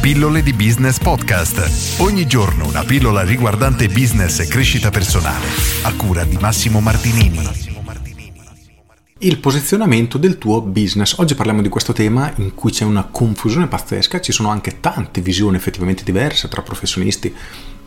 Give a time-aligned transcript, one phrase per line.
[0.00, 2.00] Pillole di Business Podcast.
[2.00, 5.44] Ogni giorno una pillola riguardante business e crescita personale.
[5.82, 7.46] A cura di Massimo Martinini.
[9.18, 11.18] Il posizionamento del tuo business.
[11.18, 15.20] Oggi parliamo di questo tema in cui c'è una confusione pazzesca, ci sono anche tante
[15.20, 17.36] visioni effettivamente diverse tra professionisti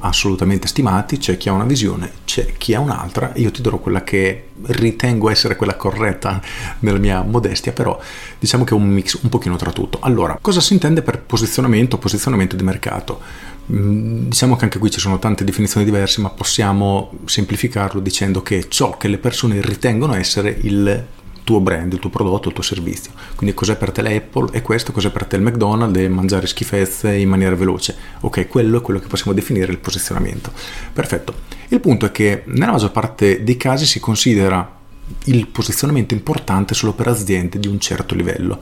[0.00, 4.04] assolutamente stimati, c'è chi ha una visione, c'è chi ha un'altra, io ti darò quella
[4.04, 6.40] che ritengo essere quella corretta
[6.80, 7.98] nella mia modestia, però
[8.38, 9.98] diciamo che è un mix un pochino tra tutto.
[10.00, 13.20] Allora, cosa si intende per posizionamento, posizionamento di mercato?
[13.70, 18.66] Mm, diciamo che anche qui ci sono tante definizioni diverse, ma possiamo semplificarlo dicendo che
[18.68, 21.06] ciò che le persone ritengono essere il
[21.48, 23.10] tuo brand, il tuo prodotto, il tuo servizio.
[23.34, 27.14] Quindi cos'è per te l'Apple e questo, cos'è per te il McDonald's e mangiare schifezze
[27.14, 27.96] in maniera veloce.
[28.20, 30.52] Ok, quello è quello che possiamo definire il posizionamento.
[30.92, 31.32] Perfetto.
[31.68, 34.76] Il punto è che nella maggior parte dei casi si considera
[35.24, 38.60] il posizionamento importante solo per aziende di un certo livello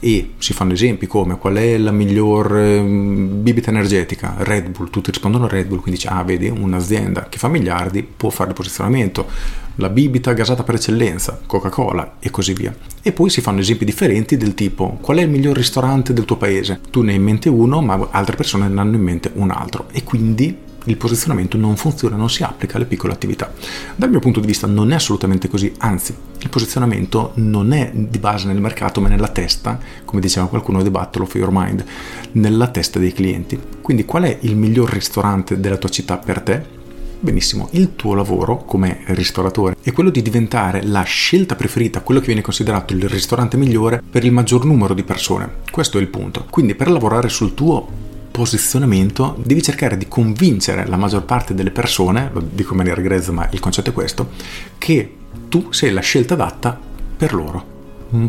[0.00, 5.10] e si fanno esempi come qual è la miglior ehm, bibita energetica, Red Bull, tutti
[5.10, 9.28] rispondono Red Bull, quindi dice ah vedi un'azienda che fa miliardi può fare il posizionamento,
[9.76, 12.74] la bibita gasata per eccellenza, Coca-Cola e così via.
[13.02, 16.36] E poi si fanno esempi differenti del tipo qual è il miglior ristorante del tuo
[16.36, 19.50] paese, tu ne hai in mente uno ma altre persone ne hanno in mente un
[19.50, 19.86] altro.
[19.92, 23.52] E quindi il posizionamento non funziona, non si applica alle piccole attività.
[23.94, 28.18] Dal mio punto di vista non è assolutamente così, anzi il posizionamento non è di
[28.18, 31.84] base nel mercato ma nella testa, come diceva qualcuno, The Battle of Your Mind,
[32.32, 33.58] nella testa dei clienti.
[33.80, 36.78] Quindi qual è il miglior ristorante della tua città per te?
[37.22, 42.26] Benissimo, il tuo lavoro come ristoratore è quello di diventare la scelta preferita, quello che
[42.26, 45.56] viene considerato il ristorante migliore per il maggior numero di persone.
[45.70, 46.46] Questo è il punto.
[46.48, 48.08] Quindi per lavorare sul tuo
[48.40, 53.32] posizionamento devi cercare di convincere la maggior parte delle persone, lo dico in maniera grezza
[53.32, 54.30] ma il concetto è questo,
[54.78, 55.14] che
[55.50, 56.80] tu sei la scelta adatta
[57.18, 57.69] per loro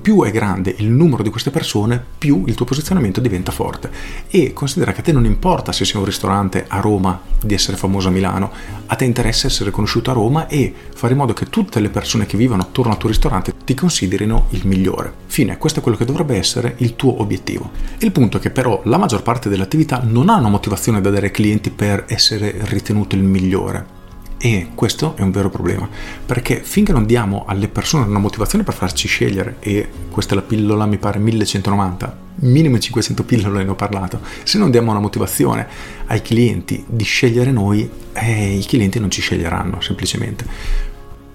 [0.00, 3.90] più è grande il numero di queste persone, più il tuo posizionamento diventa forte.
[4.28, 7.76] E considera che a te non importa se sei un ristorante a Roma di essere
[7.76, 8.50] famoso a Milano,
[8.86, 12.26] a te interessa essere conosciuto a Roma e fare in modo che tutte le persone
[12.26, 15.12] che vivono attorno al tuo ristorante ti considerino il migliore.
[15.26, 17.70] Fine, questo è quello che dovrebbe essere il tuo obiettivo.
[17.98, 21.10] Il punto è che però la maggior parte delle attività non ha una motivazione da
[21.10, 23.97] dare ai clienti per essere ritenuto il migliore
[24.38, 25.88] e questo è un vero problema,
[26.24, 30.42] perché finché non diamo alle persone una motivazione per farci scegliere, e questa è la
[30.42, 35.66] pillola mi pare 1190, minimo 500 pillole ne ho parlato, se non diamo una motivazione
[36.06, 40.46] ai clienti di scegliere noi, eh, i clienti non ci sceglieranno semplicemente.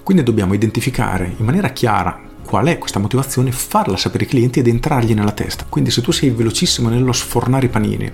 [0.02, 4.68] Quindi dobbiamo identificare in maniera chiara qual è questa motivazione, farla sapere ai clienti ed
[4.68, 5.66] entrargli nella testa.
[5.68, 8.12] Quindi se tu sei velocissimo nello sfornare i panini,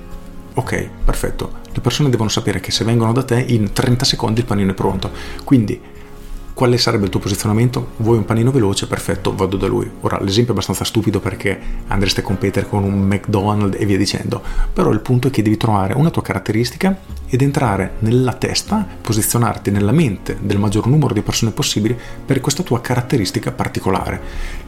[0.54, 4.46] ok, perfetto, le persone devono sapere che se vengono da te in 30 secondi il
[4.46, 5.12] panino è pronto.
[5.44, 5.80] Quindi
[6.60, 7.92] quale sarebbe il tuo posizionamento?
[8.00, 8.86] Vuoi un panino veloce?
[8.86, 9.90] Perfetto, vado da lui.
[10.02, 11.58] Ora, l'esempio è abbastanza stupido perché
[11.88, 14.42] andreste a competere con un McDonald's e via dicendo,
[14.74, 17.00] però il punto è che devi trovare una tua caratteristica
[17.30, 22.62] ed entrare nella testa, posizionarti nella mente del maggior numero di persone possibili per questa
[22.62, 24.20] tua caratteristica particolare.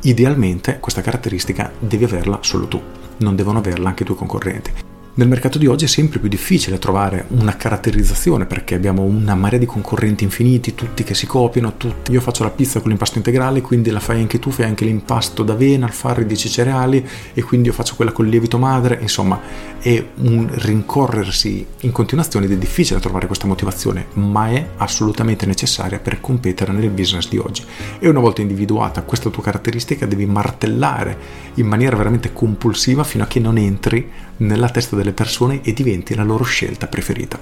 [0.03, 2.81] Idealmente questa caratteristica devi averla solo tu,
[3.17, 4.90] non devono averla anche i tuoi concorrenti.
[5.13, 9.59] Nel mercato di oggi è sempre più difficile trovare una caratterizzazione perché abbiamo una marea
[9.59, 12.13] di concorrenti infiniti, tutti che si copiano, tutti.
[12.13, 15.43] Io faccio la pizza con l'impasto integrale, quindi la fai anche tu, fai anche l'impasto
[15.43, 19.37] d'avena, il farro, 10 cereali e quindi io faccio quella con il lievito madre, insomma
[19.81, 25.99] è un rincorrersi in continuazione ed è difficile trovare questa motivazione, ma è assolutamente necessaria
[25.99, 27.65] per competere nel business di oggi.
[27.99, 33.27] E una volta individuata questa tua caratteristica devi martellare in maniera veramente compulsiva fino a
[33.27, 37.37] che non entri nella testa delle persone e diventi la loro scelta preferita.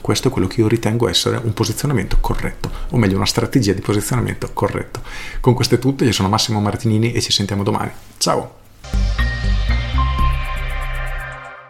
[0.00, 3.80] Questo è quello che io ritengo essere un posizionamento corretto, o meglio una strategia di
[3.80, 5.00] posizionamento corretto.
[5.40, 7.90] Con questo è tutto, io sono Massimo Martinini e ci sentiamo domani.
[8.18, 8.62] Ciao!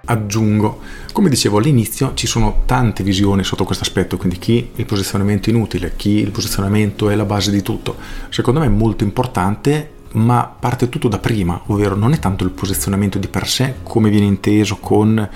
[0.06, 0.80] Aggiungo,
[1.12, 5.92] come dicevo all'inizio, ci sono tante visioni sotto questo aspetto, quindi chi il posizionamento inutile,
[5.96, 7.96] chi il posizionamento è la base di tutto.
[8.30, 12.50] Secondo me è molto importante ma parte tutto da prima, ovvero non è tanto il
[12.50, 15.28] posizionamento di per sé come viene inteso con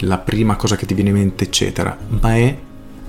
[0.00, 2.56] la prima cosa che ti viene in mente, eccetera, ma è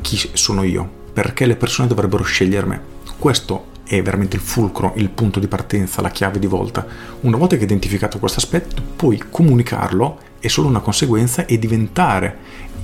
[0.02, 2.80] chi sono io, perché le persone dovrebbero scegliermi.
[3.18, 6.86] Questo è veramente il fulcro, il punto di partenza, la chiave di volta.
[7.22, 12.38] Una volta che hai identificato questo aspetto, puoi comunicarlo, è solo una conseguenza e diventare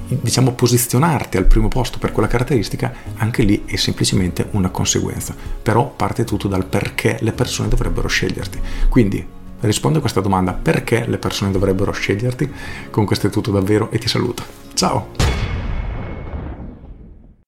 [0.08, 5.36] diciamo posizionarti al primo posto per quella caratteristica, anche lì è semplicemente una conseguenza.
[5.62, 8.60] Però parte tutto dal perché le persone dovrebbero sceglierti.
[8.90, 9.26] Quindi
[9.62, 12.52] rispondo a questa domanda, perché le persone dovrebbero sceglierti?
[12.90, 14.44] Con questo è tutto davvero e ti saluto.
[14.74, 15.23] Ciao!